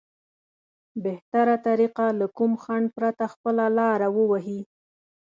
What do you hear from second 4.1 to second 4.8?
ووهي.